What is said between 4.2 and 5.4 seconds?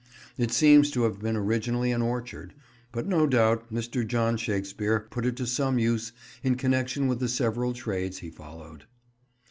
Shakespeare put it